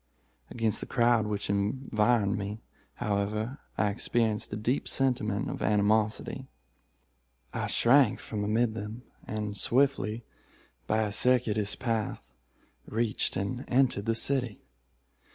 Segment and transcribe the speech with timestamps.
[0.49, 2.63] Against the crowd which environed me,
[2.95, 6.47] however, I experienced a deep sentiment of animosity.
[7.53, 10.23] I shrank from amid them, and, swiftly,
[10.87, 12.19] by a circuitous path,
[12.87, 14.59] reached and entered the city.